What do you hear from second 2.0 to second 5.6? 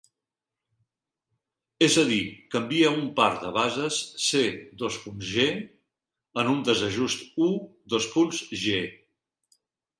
a dir, canvia un par de bases C:G